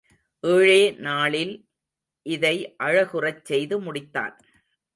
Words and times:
ஏழே 0.43 0.91
நாளில் 0.99 1.53
இதை 2.25 2.75
அழகுறச் 2.83 3.45
செய்து 3.45 3.81
முடித்தான். 3.81 4.35